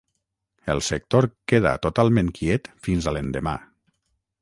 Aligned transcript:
El 0.73 0.81
sector 0.87 1.27
queda 1.53 1.75
totalment 1.85 2.35
quiet 2.41 2.73
fins 2.89 3.11
a 3.13 3.17
l'endemà. 3.19 3.59